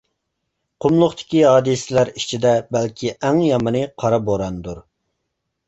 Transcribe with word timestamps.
قۇملۇقتىكى 0.85 1.43
ھادىسىلەر 1.47 2.11
ئىچىدە 2.21 2.55
بەلكى 2.77 3.13
ئەڭ 3.13 3.45
يامىنى 3.51 3.87
قارا 4.05 4.23
بوراندۇر. 4.33 4.85